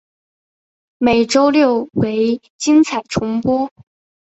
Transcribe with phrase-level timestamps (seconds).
[0.97, 3.69] 每周六为精彩重播。